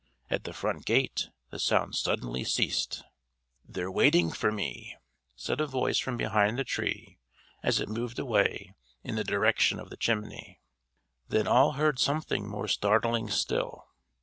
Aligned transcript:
At 0.31 0.45
the 0.45 0.51
front 0.53 0.87
gate 0.87 1.29
the 1.51 1.59
sound 1.59 1.93
suddenly 1.95 2.43
ceased. 2.43 3.03
"They're 3.63 3.91
waiting 3.91 4.31
for 4.31 4.51
me!" 4.51 4.95
said 5.35 5.61
a 5.61 5.67
voice 5.67 5.99
from 5.99 6.17
behind 6.17 6.57
the 6.57 6.63
Tree 6.63 7.19
as 7.61 7.79
it 7.79 7.87
moved 7.87 8.17
away 8.17 8.73
in 9.03 9.13
the 9.15 9.23
direction 9.23 9.79
of 9.79 9.91
the 9.91 9.97
chimney. 9.97 10.59
Then 11.27 11.45
all 11.47 11.73
heard 11.73 11.99
something 11.99 12.49
more 12.49 12.67
startling 12.67 13.29
still. 13.29 13.89